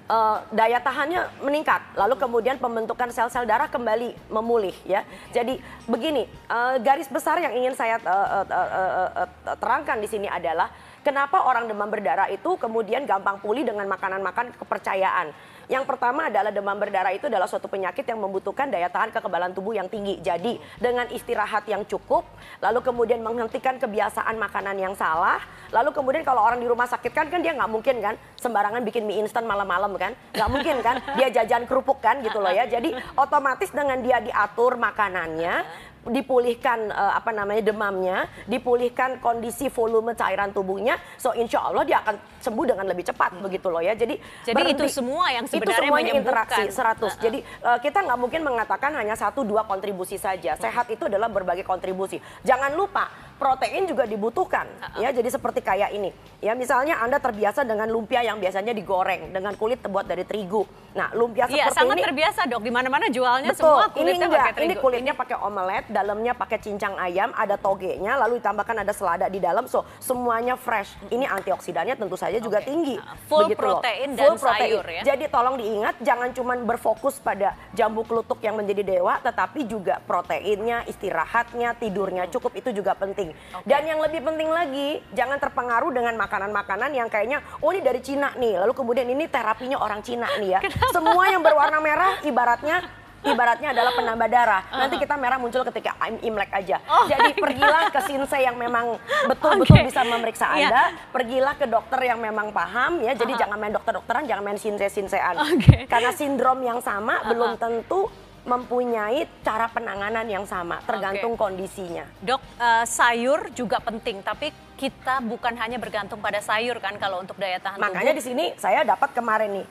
uh, 0.10 0.42
daya 0.54 0.81
tahannya 0.81 1.28
meningkat. 1.42 1.81
Lalu 1.98 2.16
kemudian 2.18 2.57
pembentukan 2.57 3.10
sel-sel 3.10 3.46
darah 3.46 3.69
kembali 3.69 4.13
memulih 4.30 4.75
ya. 4.86 5.06
Jadi 5.34 5.57
begini, 5.90 6.30
uh, 6.50 6.78
garis 6.81 7.10
besar 7.10 7.42
yang 7.42 7.54
ingin 7.54 7.74
saya 7.74 8.02
uh, 8.02 8.44
uh, 8.44 8.46
uh, 8.50 9.10
uh, 9.25 9.57
terangkan 9.57 9.98
di 10.02 10.07
sini 10.10 10.28
adalah 10.30 10.69
kenapa 11.06 11.46
orang 11.46 11.69
demam 11.69 11.86
berdarah 11.86 12.25
itu 12.34 12.57
kemudian 12.57 13.06
gampang 13.06 13.38
pulih 13.38 13.62
dengan 13.62 13.86
makanan-makan 13.86 14.57
kepercayaan. 14.57 15.30
Yang 15.66 15.86
pertama 15.90 16.30
adalah 16.30 16.54
demam 16.54 16.78
berdarah 16.78 17.10
itu 17.10 17.25
adalah 17.25 17.50
suatu 17.50 17.66
penyakit 17.66 18.06
yang 18.06 18.22
membutuhkan 18.22 18.69
daya 18.69 18.86
tahan 18.86 19.10
kekebalan 19.10 19.50
tubuh 19.54 19.74
yang 19.74 19.90
tinggi. 19.90 20.22
Jadi 20.22 20.62
dengan 20.78 21.10
istirahat 21.10 21.66
yang 21.66 21.81
cukup, 21.90 22.22
lalu 22.62 22.86
kemudian 22.86 23.22
menghentikan 23.25 23.81
kebiasaan 23.81 24.38
makanan 24.38 24.78
yang 24.78 24.94
salah, 24.94 25.42
lalu 25.74 25.90
kemudian 25.90 26.22
kalau 26.22 26.46
orang 26.46 26.62
di 26.62 26.69
rumah 26.69 26.86
sakit 26.86 27.10
kan 27.10 27.34
kan 27.34 27.42
dia 27.42 27.58
nggak 27.58 27.69
mungkin 27.69 27.98
kan 27.98 28.13
sembarangan 28.38 28.86
bikin 28.86 29.10
mie 29.10 29.25
instan 29.25 29.50
malam-malam 29.50 29.98
kan, 29.98 30.13
nggak 30.38 30.50
mungkin 30.54 30.75
kan 30.86 31.01
dia 31.18 31.34
jajan 31.34 31.66
kerupuk 31.66 31.98
kan 31.98 32.22
gitu 32.22 32.38
loh 32.38 32.53
ya. 32.53 32.70
Jadi 32.70 32.94
otomatis 33.18 33.74
dengan 33.74 33.98
dia 34.06 34.22
diatur 34.22 34.77
makanannya, 34.77 35.65
dipulihkan 36.06 36.94
uh, 36.94 37.14
apa 37.18 37.34
namanya 37.34 37.62
demamnya, 37.66 38.18
dipulihkan 38.46 39.18
kondisi 39.20 39.70
volume 39.74 40.14
cairan 40.14 40.54
tubuhnya, 40.54 41.02
so 41.18 41.34
insya 41.34 41.66
Allah 41.66 41.84
dia 41.84 41.98
akan 42.06 42.16
sembuh 42.42 42.66
dengan 42.66 42.86
lebih 42.86 43.06
cepat 43.10 43.38
hmm. 43.38 43.44
begitu 43.44 43.68
loh 43.74 43.82
ya. 43.82 43.98
Jadi 43.98 44.18
jadi 44.46 44.54
berhenti, 44.56 44.86
itu 44.86 45.02
semua 45.02 45.26
yang 45.34 45.46
sebenarnya 45.50 45.74
itu 45.74 45.82
semuanya 45.82 46.12
interaksi 46.14 46.62
100. 46.70 46.74
Uh 46.74 46.82
-uh. 46.82 47.12
Jadi 47.18 47.40
uh, 47.66 47.80
kita 47.82 48.00
nggak 48.06 48.20
mungkin 48.20 48.42
mengatakan 48.46 48.92
hanya 48.94 49.16
satu 49.18 49.42
dua 49.42 49.66
kontribusi 49.66 50.22
saja. 50.22 50.54
Sehat 50.56 50.90
itu 50.94 51.10
adalah 51.10 51.28
berbagai 51.28 51.66
kontribusi. 51.66 52.22
Jangan 52.46 52.78
lupa 52.78 53.10
protein 53.36 53.84
juga 53.86 54.04
dibutuhkan 54.08 54.65
uh 54.68 54.86
-uh. 54.98 55.01
ya. 55.04 55.10
Jadi 55.12 55.30
seperti 55.32 55.60
kayak 55.62 55.92
ini. 55.96 56.10
Ya 56.39 56.54
misalnya 56.54 57.00
anda 57.00 57.18
terbiasa 57.20 57.63
dengan 57.63 57.88
lumpia 57.89 58.22
yang 58.22 58.39
biasanya 58.39 58.72
digoreng 58.72 59.32
dengan 59.32 59.54
kulit 59.56 59.82
terbuat 59.82 60.06
dari 60.08 60.24
terigu. 60.24 60.65
Nah 60.96 61.12
lumpia 61.12 61.48
iya, 61.51 61.68
seperti 61.68 61.77
sangat 61.77 61.96
ini 62.00 62.04
terbiasa 62.08 62.42
dok. 62.48 62.62
Di 62.63 62.72
mana 62.72 62.88
mana 62.88 63.06
jualnya 63.12 63.51
betul, 63.51 63.68
semua 63.68 63.86
kulitnya 63.92 64.15
ini 64.15 64.25
enggak, 64.25 64.39
pakai 64.39 64.54
terigu. 64.56 64.68
ini 64.72 64.75
kulitnya 64.80 65.13
pakai 65.13 65.38
omelet 65.44 65.86
dalamnya 65.92 66.34
pakai 66.34 66.58
cincang 66.63 66.96
ayam 66.96 67.30
ada 67.36 67.56
togenya 67.60 68.13
lalu 68.15 68.39
ditambahkan 68.39 68.75
ada 68.88 68.94
selada 68.96 69.25
di 69.27 69.39
dalam. 69.44 69.68
So 69.68 69.84
semuanya 70.00 70.56
fresh. 70.56 70.96
Ini 71.12 71.27
antioksidannya 71.27 71.96
tentu 72.00 72.15
saja 72.15 72.39
juga 72.39 72.63
okay. 72.63 72.70
tinggi. 72.72 72.96
Nah, 72.98 73.15
full 73.27 73.48
Begitu 73.51 73.60
protein 73.62 74.10
loh. 74.13 74.18
dan 74.18 74.27
full 74.32 74.39
protein. 74.39 74.62
sayur 74.62 74.86
ya. 74.86 75.01
Jadi 75.04 75.25
tolong 75.27 75.56
diingat 75.60 75.96
jangan 76.00 76.30
cuma 76.32 76.54
berfokus 76.56 77.20
pada 77.20 77.58
jambu 77.74 78.06
kelutuk 78.06 78.39
yang 78.42 78.56
menjadi 78.58 78.84
dewa 78.86 79.18
tetapi 79.20 79.65
juga 79.65 79.98
proteinnya 80.04 80.86
istirahatnya 80.86 81.74
tidurnya 81.77 82.30
cukup 82.30 82.54
itu 82.58 82.70
juga 82.72 82.94
penting 82.94 83.25
penting. 83.25 83.62
Okay. 83.62 83.67
Dan 83.67 83.82
yang 83.89 84.00
lebih 84.01 84.22
penting 84.22 84.50
lagi, 84.50 84.89
jangan 85.17 85.38
terpengaruh 85.41 85.91
dengan 85.91 86.13
makanan-makanan 86.20 86.91
yang 86.94 87.08
kayaknya, 87.10 87.41
oh 87.62 87.70
ini 87.74 87.82
dari 87.82 88.01
Cina 88.05 88.34
nih, 88.38 88.62
lalu 88.62 88.74
kemudian 88.77 89.08
ini 89.10 89.25
terapinya 89.25 89.82
orang 89.82 90.05
Cina 90.05 90.29
nih 90.38 90.50
ya. 90.58 90.60
Semua 90.96 91.24
yang 91.29 91.41
berwarna 91.41 91.82
merah 91.82 92.22
ibaratnya 92.22 92.86
ibaratnya 93.25 93.74
adalah 93.74 93.89
penambah 93.98 94.29
darah. 94.29 94.62
Nanti 94.70 95.01
kita 95.01 95.17
merah 95.17 95.41
muncul 95.41 95.65
ketika 95.65 95.98
Imlek 96.22 96.53
aja. 96.53 96.77
Oh 96.86 97.10
Jadi 97.10 97.34
pergilah 97.44 97.89
ke 97.89 97.98
sinse 98.05 98.38
yang 98.38 98.53
memang 98.53 99.01
betul-betul 99.25 99.82
okay. 99.82 99.89
bisa 99.89 100.05
memeriksa 100.05 100.53
iya. 100.53 100.70
Anda, 100.70 100.70
yeah. 100.77 101.10
pergilah 101.10 101.58
ke 101.58 101.65
dokter 101.65 102.05
yang 102.05 102.22
memang 102.22 102.53
paham 102.53 103.01
ya. 103.01 103.17
Jadi 103.17 103.34
uh 103.34 103.36
-huh. 103.36 103.41
jangan 103.41 103.58
main 103.58 103.74
dokter-dokteran, 103.74 104.29
jangan 104.29 104.44
main 104.46 104.62
sinse-sinsean. 104.62 105.41
Okay. 105.58 105.89
Karena 105.89 106.13
sindrom 106.13 106.62
yang 106.62 106.77
sama 106.86 107.17
uh 107.17 107.25
-huh. 107.25 107.29
belum 107.34 107.51
tentu 107.58 108.13
mempunyai 108.46 109.25
cara 109.42 109.66
penanganan 109.68 110.25
yang 110.30 110.46
sama, 110.46 110.80
tergantung 110.86 111.34
Oke. 111.34 111.42
kondisinya. 111.50 112.06
Dok, 112.22 112.42
eh, 112.62 112.86
sayur 112.86 113.50
juga 113.58 113.82
penting, 113.82 114.22
tapi 114.22 114.54
kita 114.78 115.20
bukan 115.25 115.58
hanya 115.58 115.82
bergantung 115.82 116.22
pada 116.22 116.40
sayur 116.40 116.78
kan 116.78 116.96
kalau 117.02 117.24
untuk 117.24 117.40
daya 117.42 117.58
tahan 117.58 117.82
Makanya 117.82 118.14
tubuh. 118.14 118.20
di 118.20 118.24
sini 118.24 118.46
saya 118.60 118.84
dapat 118.86 119.16
kemarin 119.16 119.62
nih 119.62 119.68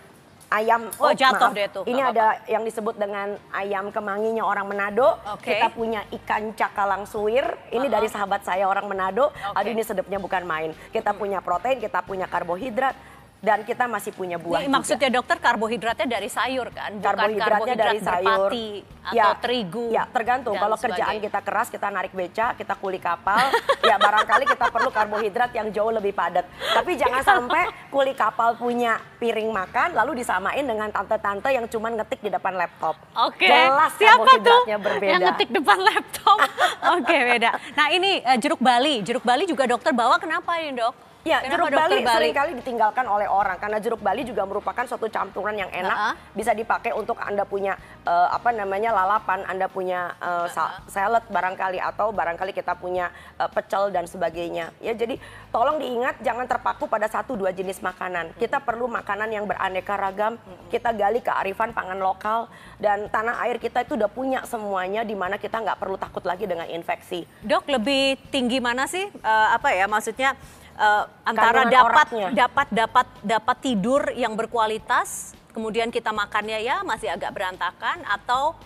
ayam. 0.54 0.87
Oh, 1.02 1.11
jatuh 1.11 1.50
maaf. 1.50 1.57
deh 1.57 1.66
tuh, 1.71 1.83
Ini 1.85 1.99
nggak 1.99 2.14
ada 2.14 2.28
yang 2.47 2.62
disebut 2.62 2.95
dengan 2.95 3.35
ayam 3.50 3.90
kemanginya 3.90 4.47
orang 4.47 4.66
Manado. 4.71 5.19
Oke. 5.35 5.50
Kita 5.50 5.66
punya 5.75 6.07
ikan 6.23 6.54
cakalang 6.54 7.04
suwir. 7.11 7.45
Ini 7.75 7.87
dari 7.90 8.07
sahabat 8.07 8.47
saya 8.47 8.71
orang 8.71 8.87
Manado. 8.87 9.35
Aduh 9.54 9.71
ini 9.75 9.83
sedapnya 9.83 10.23
bukan 10.23 10.47
main. 10.47 10.71
Kita 10.95 11.11
punya 11.16 11.43
protein, 11.43 11.83
kita 11.83 12.07
punya 12.07 12.31
karbohidrat, 12.31 12.95
dan 13.44 13.60
kita 13.60 13.84
masih 13.84 14.16
punya 14.16 14.40
buah. 14.40 14.64
Ini 14.64 14.72
juga. 14.72 14.76
maksudnya 14.80 15.08
dokter 15.12 15.36
karbohidratnya 15.36 16.08
dari 16.08 16.28
sayur 16.32 16.72
kan, 16.72 16.96
bukan 16.96 17.04
karbohidratnya 17.04 17.44
karbohidrat 17.44 17.84
dari 17.84 17.98
sayur, 18.00 18.48
berpati 18.48 18.68
atau 19.04 19.32
terigu. 19.44 19.86
Ya, 19.92 20.04
tergantung. 20.08 20.56
Kalau 20.56 20.76
kerjaan 20.80 21.20
kita 21.20 21.40
keras, 21.44 21.68
kita 21.68 21.92
narik 21.92 22.16
beca, 22.16 22.56
kita 22.56 22.74
kuli 22.80 22.96
kapal, 22.96 23.52
ya 23.88 24.00
barangkali 24.00 24.44
kita 24.48 24.66
perlu 24.72 24.88
karbohidrat 24.88 25.52
yang 25.52 25.68
jauh 25.68 25.92
lebih 25.92 26.16
padat. 26.16 26.48
Tapi 26.48 26.96
jangan 26.96 27.20
sampai 27.20 27.68
kuli 27.92 28.16
kapal 28.16 28.56
punya 28.56 28.96
piring 29.20 29.52
makan, 29.52 29.92
lalu 29.92 30.24
disamain 30.24 30.64
dengan 30.64 30.88
tante-tante 30.88 31.52
yang 31.52 31.68
cuma 31.68 31.92
ngetik 31.92 32.24
di 32.24 32.32
depan 32.32 32.56
laptop. 32.56 32.96
Oke, 33.28 33.44
Jelas 33.44 33.92
siapa 34.00 34.24
tuh 34.40 34.40
karbohidratnya 34.40 34.78
berbeda. 34.80 35.12
yang 35.12 35.22
ngetik 35.28 35.48
depan 35.52 35.78
laptop? 35.84 36.38
Oke, 36.96 37.16
beda. 37.36 37.50
Nah 37.76 37.86
ini 37.92 38.24
eh, 38.24 38.38
jeruk 38.40 38.60
Bali, 38.64 39.04
jeruk 39.04 39.20
Bali 39.20 39.44
juga 39.44 39.68
dokter 39.68 39.92
bawa 39.92 40.16
kenapa 40.16 40.56
ini 40.56 40.80
dok? 40.80 41.13
Ya, 41.25 41.40
Kenapa 41.40 41.73
jeruk 41.73 41.81
Bali, 41.81 42.04
sering 42.04 42.37
kali 42.37 42.52
ditinggalkan 42.61 43.09
oleh 43.09 43.25
orang 43.25 43.57
karena 43.57 43.81
jeruk 43.81 44.04
Bali 44.04 44.28
juga 44.28 44.45
merupakan 44.45 44.85
suatu 44.85 45.09
campuran 45.09 45.57
yang 45.57 45.73
enak, 45.73 45.97
Ha-ha. 45.97 46.12
bisa 46.37 46.52
dipakai 46.52 46.93
untuk 46.93 47.16
Anda 47.16 47.49
punya 47.49 47.81
eh, 48.04 48.28
apa 48.28 48.52
namanya 48.52 48.93
lalapan, 48.93 49.40
Anda 49.49 49.64
punya 49.66 50.12
eh, 50.21 50.47
sa- 50.52 50.85
salad 50.85 51.25
barangkali 51.26 51.81
atau 51.81 52.12
barangkali 52.12 52.52
kita 52.52 52.76
punya 52.76 53.09
eh, 53.40 53.49
pecel 53.49 53.88
dan 53.88 54.04
sebagainya. 54.04 54.76
Ya, 54.85 54.93
jadi 54.93 55.16
tolong 55.49 55.81
diingat 55.81 56.21
jangan 56.21 56.45
terpaku 56.45 56.85
pada 56.85 57.09
satu 57.09 57.40
dua 57.40 57.57
jenis 57.57 57.81
makanan. 57.81 58.37
Kita 58.37 58.61
perlu 58.61 58.85
makanan 58.85 59.33
yang 59.33 59.49
beraneka 59.49 59.97
ragam, 59.97 60.37
kita 60.69 60.93
gali 60.93 61.25
kearifan 61.25 61.73
pangan 61.73 62.04
lokal 62.04 62.52
dan 62.76 63.09
tanah 63.09 63.40
air 63.49 63.57
kita 63.57 63.81
itu 63.81 63.97
udah 63.97 64.12
punya 64.12 64.45
semuanya 64.45 65.00
di 65.00 65.16
mana 65.16 65.40
kita 65.40 65.57
nggak 65.57 65.81
perlu 65.81 65.97
takut 65.97 66.21
lagi 66.28 66.45
dengan 66.45 66.69
infeksi. 66.69 67.25
Dok 67.40 67.64
lebih 67.73 68.21
tinggi 68.28 68.61
mana 68.61 68.85
sih? 68.85 69.09
eh, 69.09 69.49
apa 69.49 69.73
ya 69.73 69.88
maksudnya 69.88 70.37
eh, 70.78 71.04
antara 71.26 71.64
Kandungan 71.64 71.73
dapat 71.73 72.07
oratnya. 72.07 72.28
dapat 72.35 72.66
dapat 72.71 73.07
dapat 73.23 73.57
tidur 73.62 74.02
yang 74.14 74.35
berkualitas, 74.35 75.33
kemudian 75.54 75.88
kita 75.95 76.11
makannya 76.11 76.61
ya 76.62 76.83
masih 76.83 77.11
agak 77.11 77.31
berantakan 77.35 78.02
atau 78.07 78.59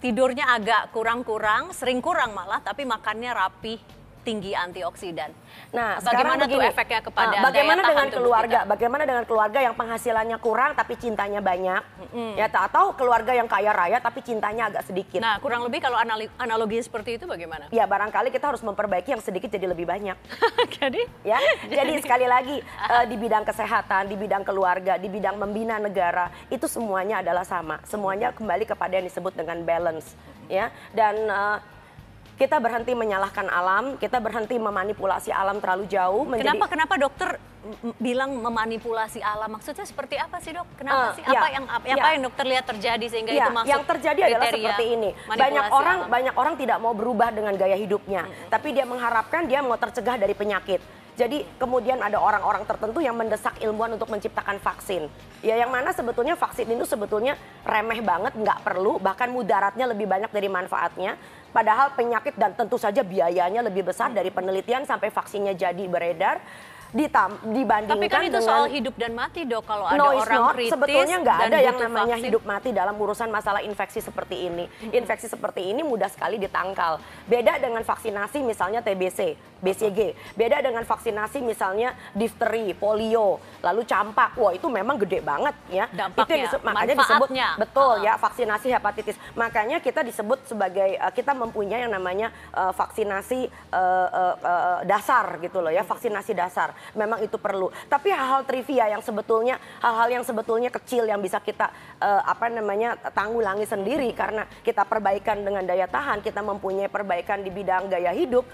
tidurnya 0.00 0.46
agak 0.52 0.92
kurang-kurang, 0.92 1.72
sering 1.72 2.04
kurang 2.04 2.36
malah, 2.36 2.60
tapi 2.60 2.84
makannya 2.84 3.32
rapi, 3.32 3.80
tinggi 4.26 4.50
antioksidan. 4.58 5.30
Nah, 5.70 6.02
bagaimana 6.02 6.42
tuh 6.50 6.58
begini, 6.58 6.66
efeknya 6.74 7.00
kepada 7.06 7.36
ah, 7.38 7.42
bagaimana 7.46 7.80
daya 7.80 7.90
dengan 7.94 8.08
keluarga? 8.10 8.58
kita? 8.58 8.70
Bagaimana 8.74 9.02
dengan 9.06 9.24
keluarga 9.24 9.58
yang 9.62 9.74
penghasilannya 9.78 10.38
kurang 10.42 10.74
tapi 10.74 10.98
cintanya 10.98 11.38
banyak? 11.38 11.82
Ya, 12.34 12.50
tak 12.50 12.74
atau 12.74 12.90
keluarga 12.98 13.30
yang 13.30 13.46
kaya 13.46 13.70
raya 13.70 14.02
tapi 14.02 14.26
cintanya 14.26 14.74
agak 14.74 14.82
sedikit. 14.90 15.22
Nah, 15.22 15.38
kurang 15.38 15.62
lebih 15.62 15.78
kalau 15.78 15.94
anali- 15.94 16.32
analogi 16.42 16.82
seperti 16.82 17.22
itu 17.22 17.30
bagaimana? 17.30 17.70
Ya, 17.70 17.86
barangkali 17.86 18.34
kita 18.34 18.50
harus 18.50 18.66
memperbaiki 18.66 19.14
yang 19.14 19.22
sedikit 19.22 19.46
jadi 19.46 19.70
lebih 19.70 19.86
banyak. 19.86 20.18
Jadi 20.76 21.06
Ya, 21.22 21.38
jadi 21.78 21.98
sekali 22.02 22.26
lagi 22.26 22.62
eh, 22.62 23.04
di 23.06 23.16
bidang 23.18 23.46
kesehatan, 23.46 24.10
di 24.10 24.16
bidang 24.18 24.42
keluarga, 24.42 24.98
di 24.98 25.06
bidang 25.06 25.38
membina 25.38 25.78
negara 25.78 26.30
itu 26.50 26.66
semuanya 26.66 27.22
adalah 27.22 27.46
sama. 27.46 27.78
Semuanya 27.86 28.34
kembali 28.34 28.66
kepada 28.66 28.98
yang 28.98 29.06
disebut 29.06 29.34
dengan 29.34 29.62
balance, 29.62 30.14
ya. 30.50 30.70
Dan 30.94 31.14
eh, 31.26 31.58
kita 32.36 32.60
berhenti 32.60 32.92
menyalahkan 32.92 33.48
alam, 33.48 33.96
kita 33.96 34.20
berhenti 34.20 34.56
memanipulasi 34.56 35.32
alam 35.32 35.56
terlalu 35.56 35.88
jauh. 35.88 36.28
menjadi- 36.28 36.52
Kenapa 36.52 36.66
kenapa 36.68 36.94
dokter 36.96 37.28
bilang 37.96 38.30
memanipulasi 38.36 39.18
alam? 39.18 39.48
Maksudnya 39.50 39.82
seperti 39.82 40.14
apa 40.14 40.36
sih 40.38 40.52
dok? 40.52 40.68
Kenapa 40.76 41.10
Eh, 41.10 41.12
sih? 41.16 41.22
ya, 41.24 41.32
Apa 41.34 41.48
yang 41.48 41.64
apa, 41.66 41.84
ya. 41.84 41.94
apa 41.96 42.08
yang 42.12 42.22
dokter 42.22 42.44
lihat 42.46 42.64
terjadi 42.66 43.06
sehingga 43.08 43.32
Ya, 43.32 43.40
itu 43.42 43.52
masuk? 43.52 43.68
yang 43.68 43.82
terjadi 43.82 44.20
adalah 44.22 44.46
seperti 44.46 44.84
ini. 44.86 45.10
Banyak 45.26 45.64
orang 45.66 45.98
alam? 45.98 46.12
banyak 46.12 46.34
orang 46.36 46.54
tidak 46.54 46.78
mau 46.78 46.92
berubah 46.92 47.28
dengan 47.30 47.56
gaya 47.56 47.74
hidupnya, 47.74 48.22
tapi 48.46 48.70
dia 48.70 48.84
mengharapkan 48.84 49.48
dia 49.48 49.60
mau 49.60 49.74
tercegah 49.74 50.14
dari 50.14 50.32
penyakit. 50.32 50.78
Jadi 51.16 51.48
kemudian 51.56 51.96
ada 52.04 52.20
orang-orang 52.20 52.68
tertentu 52.68 53.00
yang 53.00 53.16
mendesak 53.16 53.56
ilmuwan 53.64 53.96
untuk 53.96 54.12
menciptakan 54.12 54.60
vaksin. 54.60 55.08
Ya 55.40 55.56
yang 55.56 55.72
mana 55.72 55.96
sebetulnya 55.96 56.36
vaksin 56.36 56.68
itu 56.68 56.84
sebetulnya 56.84 57.40
remeh 57.64 58.04
banget, 58.04 58.36
nggak 58.36 58.60
perlu, 58.60 59.00
bahkan 59.00 59.32
mudaratnya 59.32 59.88
lebih 59.88 60.04
banyak 60.04 60.28
dari 60.28 60.52
manfaatnya. 60.52 61.16
Padahal 61.56 61.96
penyakit 61.96 62.36
dan 62.36 62.52
tentu 62.52 62.76
saja 62.76 63.00
biayanya 63.00 63.64
lebih 63.64 63.88
besar 63.88 64.12
dari 64.12 64.28
penelitian 64.28 64.84
sampai 64.84 65.08
vaksinnya 65.08 65.56
jadi 65.56 65.88
beredar. 65.88 66.36
Ditam, 66.96 67.36
dibandingkan 67.44 68.00
Tapi 68.00 68.08
kan 68.08 68.24
itu 68.24 68.40
dengan 68.40 68.48
soal 68.48 68.64
hidup 68.72 68.94
dan 68.96 69.12
mati 69.12 69.44
dok. 69.44 69.68
Kalau 69.68 69.84
ada 69.84 70.00
no, 70.00 70.16
orang 70.16 70.40
not. 70.48 70.54
kritis 70.56 70.72
Sebetulnya 70.72 71.16
nggak 71.20 71.38
ada 71.44 71.58
yang 71.60 71.76
namanya 71.76 72.16
vaksin. 72.16 72.26
hidup 72.32 72.42
mati 72.48 72.68
dalam 72.72 72.96
urusan 72.96 73.28
masalah 73.28 73.60
infeksi 73.60 74.00
seperti 74.00 74.48
ini. 74.48 74.64
Infeksi 74.96 75.28
seperti 75.28 75.60
ini 75.60 75.84
mudah 75.84 76.08
sekali 76.08 76.40
ditangkal. 76.40 76.96
Beda 77.28 77.60
dengan 77.60 77.84
vaksinasi 77.84 78.40
misalnya 78.40 78.80
TBC, 78.80 79.36
BCG. 79.60 80.16
Beda 80.40 80.64
dengan 80.64 80.88
vaksinasi 80.88 81.44
misalnya 81.44 81.92
difteri, 82.16 82.72
polio, 82.72 83.44
lalu 83.60 83.84
campak. 83.84 84.32
Wah 84.40 84.56
itu 84.56 84.64
memang 84.72 84.96
gede 84.96 85.20
banget 85.20 85.52
ya. 85.68 85.92
Dampaknya, 85.92 86.24
itu 86.24 86.32
yang 86.32 86.44
disebut, 86.48 86.64
makanya 86.64 86.94
disebut 86.96 87.28
betul 87.60 87.92
Uh-uh. 87.92 88.06
ya 88.08 88.12
vaksinasi 88.16 88.66
hepatitis. 88.72 89.16
Makanya 89.36 89.84
kita 89.84 90.00
disebut 90.00 90.48
sebagai 90.48 90.96
uh, 90.96 91.12
kita 91.12 91.36
mempunyai 91.36 91.84
yang 91.84 91.92
namanya 91.92 92.32
uh, 92.56 92.72
vaksinasi 92.72 93.52
uh, 93.68 94.08
uh, 94.08 94.34
uh, 94.40 94.80
dasar 94.88 95.36
gitu 95.44 95.60
loh 95.60 95.68
ya, 95.68 95.84
vaksinasi 95.84 96.32
dasar. 96.32 96.72
Memang 96.94 97.24
itu 97.24 97.40
perlu. 97.40 97.72
Tapi 97.90 98.12
hal-hal 98.12 98.46
trivia 98.46 98.92
yang 98.92 99.02
sebetulnya 99.02 99.58
hal-hal 99.82 100.20
yang 100.20 100.24
sebetulnya 100.24 100.70
kecil 100.70 101.08
yang 101.08 101.18
bisa 101.18 101.42
kita 101.42 101.72
uh, 101.98 102.22
apa 102.22 102.46
namanya 102.52 102.94
tanggulangi 103.10 103.66
sendiri 103.66 104.12
karena 104.12 104.46
kita 104.62 104.86
perbaikan 104.86 105.42
dengan 105.42 105.66
daya 105.66 105.90
tahan, 105.90 106.22
kita 106.22 106.44
mempunyai 106.44 106.86
perbaikan 106.86 107.42
di 107.42 107.50
bidang 107.50 107.90
gaya 107.90 108.12
hidup. 108.14 108.46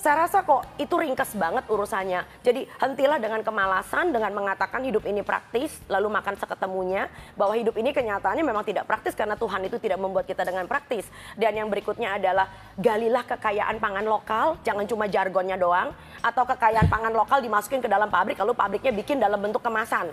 Saya 0.00 0.24
rasa 0.24 0.40
kok 0.40 0.64
itu 0.80 0.96
ringkes 0.96 1.36
banget 1.36 1.68
urusannya. 1.68 2.24
Jadi 2.40 2.64
hentilah 2.80 3.20
dengan 3.20 3.44
kemalasan 3.44 4.16
dengan 4.16 4.32
mengatakan 4.32 4.80
hidup 4.80 5.04
ini 5.04 5.20
praktis 5.20 5.76
lalu 5.92 6.08
makan 6.08 6.40
seketemunya 6.40 7.12
bahwa 7.36 7.52
hidup 7.52 7.76
ini 7.76 7.92
kenyataannya 7.92 8.40
memang 8.40 8.64
tidak 8.64 8.88
praktis 8.88 9.12
karena 9.12 9.36
Tuhan 9.36 9.60
itu 9.68 9.76
tidak 9.76 10.00
membuat 10.00 10.24
kita 10.24 10.40
dengan 10.40 10.64
praktis. 10.64 11.04
Dan 11.36 11.52
yang 11.52 11.68
berikutnya 11.68 12.16
adalah 12.16 12.48
galilah 12.80 13.28
kekayaan 13.28 13.76
pangan 13.76 14.08
lokal, 14.08 14.56
jangan 14.64 14.88
cuma 14.88 15.04
jargonnya 15.04 15.60
doang 15.60 15.92
atau 16.24 16.48
kekayaan 16.48 16.88
pangan 16.88 17.12
lokal 17.12 17.44
dimasukin 17.44 17.84
ke 17.84 17.88
dalam 17.92 18.08
pabrik 18.08 18.40
lalu 18.40 18.56
pabriknya 18.56 18.96
bikin 18.96 19.20
dalam 19.20 19.36
bentuk 19.36 19.60
kemasan. 19.60 20.08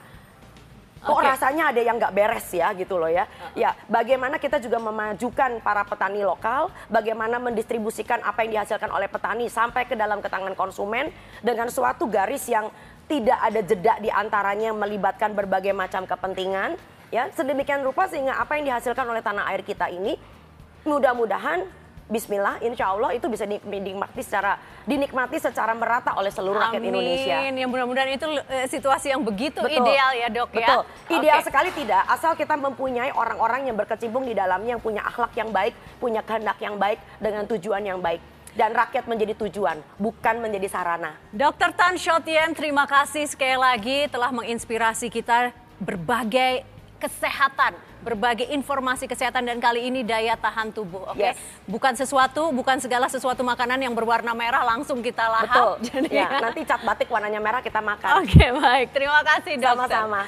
Kok 1.08 1.24
Oke. 1.24 1.24
rasanya 1.24 1.72
ada 1.72 1.80
yang 1.80 1.96
nggak 1.96 2.12
beres 2.12 2.52
ya 2.52 2.76
gitu 2.76 3.00
loh 3.00 3.08
ya. 3.08 3.24
Ya, 3.56 3.72
bagaimana 3.88 4.36
kita 4.36 4.60
juga 4.60 4.76
memajukan 4.84 5.64
para 5.64 5.88
petani 5.88 6.20
lokal, 6.20 6.68
bagaimana 6.92 7.40
mendistribusikan 7.40 8.20
apa 8.28 8.44
yang 8.44 8.60
dihasilkan 8.60 8.92
oleh 8.92 9.08
petani 9.08 9.48
sampai 9.48 9.88
ke 9.88 9.96
dalam 9.96 10.20
ke 10.20 10.28
tangan 10.28 10.52
konsumen 10.52 11.08
dengan 11.40 11.72
suatu 11.72 12.12
garis 12.12 12.44
yang 12.52 12.68
tidak 13.08 13.40
ada 13.40 13.62
jeda 13.64 13.94
di 14.04 14.12
antaranya 14.12 14.76
melibatkan 14.76 15.32
berbagai 15.32 15.72
macam 15.72 16.04
kepentingan 16.04 16.76
ya 17.08 17.32
sedemikian 17.32 17.80
rupa 17.80 18.04
sehingga 18.12 18.36
apa 18.36 18.60
yang 18.60 18.76
dihasilkan 18.76 19.08
oleh 19.08 19.24
tanah 19.24 19.48
air 19.48 19.64
kita 19.64 19.88
ini 19.88 20.20
mudah-mudahan 20.84 21.64
Bismillah, 22.08 22.64
insya 22.64 22.96
Allah 22.96 23.12
itu 23.12 23.28
bisa 23.28 23.44
dinikmati 23.44 24.24
secara 24.24 24.56
dinikmati 24.88 25.44
secara 25.44 25.76
merata 25.76 26.16
oleh 26.16 26.32
seluruh 26.32 26.56
rakyat 26.56 26.80
Indonesia. 26.80 27.36
Amin. 27.44 27.60
Yang 27.60 27.70
mudah-mudahan 27.76 28.12
itu 28.16 28.28
eh, 28.48 28.68
situasi 28.72 29.12
yang 29.12 29.20
begitu 29.20 29.60
Betul. 29.60 29.84
ideal 29.84 30.12
ya 30.16 30.28
dok 30.32 30.50
Betul. 30.56 30.88
ya. 30.88 31.12
Ideal 31.20 31.40
Oke. 31.44 31.48
sekali 31.52 31.70
tidak, 31.76 32.08
asal 32.08 32.32
kita 32.40 32.56
mempunyai 32.56 33.12
orang-orang 33.12 33.68
yang 33.68 33.76
berkecimpung 33.76 34.24
di 34.24 34.32
dalamnya 34.32 34.80
yang 34.80 34.84
punya 34.84 35.04
akhlak 35.04 35.36
yang 35.36 35.52
baik, 35.52 35.76
punya 36.00 36.24
kehendak 36.24 36.56
yang 36.64 36.80
baik 36.80 37.04
dengan 37.20 37.44
tujuan 37.44 37.84
yang 37.84 38.00
baik. 38.00 38.24
Dan 38.58 38.74
rakyat 38.74 39.06
menjadi 39.06 39.38
tujuan, 39.38 39.78
bukan 40.00 40.42
menjadi 40.42 40.66
sarana. 40.72 41.14
Dokter 41.30 41.76
Tan 41.76 41.94
Shotien, 42.00 42.56
terima 42.56 42.88
kasih 42.90 43.28
sekali 43.30 43.54
lagi 43.54 44.10
telah 44.10 44.34
menginspirasi 44.34 45.12
kita 45.12 45.54
berbagai 45.78 46.66
kesehatan, 46.98 47.74
berbagai 48.01 48.50
informasi 48.50 49.06
kesehatan 49.06 49.46
dan 49.46 49.58
kali 49.58 49.86
ini 49.86 50.01
daya 50.01 50.34
tahan 50.34 50.70
tubuh. 50.70 51.06
Oke, 51.08 51.22
Yes. 51.24 51.38
bukan 51.63 51.94
sesuatu, 51.94 52.50
bukan 52.51 52.77
segala 52.77 53.06
sesuatu 53.06 53.42
makanan 53.42 53.77
yang 53.77 53.94
berwarna 53.94 54.34
merah 54.34 54.66
langsung 54.66 55.00
kita 55.00 55.24
lahap. 55.24 55.77
Betul. 55.77 55.86
Jadi 55.94 56.10
Ya, 56.12 56.30
nanti 56.42 56.62
cat 56.63 56.82
batik 56.82 57.08
warnanya 57.08 57.38
merah 57.38 57.62
kita 57.62 57.77
makan. 57.77 58.22
Oke, 58.22 58.46
baik. 58.51 58.88
Terima 58.92 59.22
kasih 59.22 59.54
dokter. 59.56 59.88
Sama-sama. 59.94 60.22